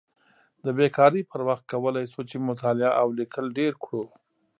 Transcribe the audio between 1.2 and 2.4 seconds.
پر وخت کولی شو چې